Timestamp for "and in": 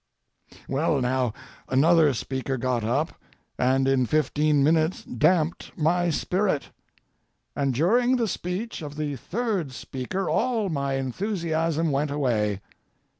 3.59-4.07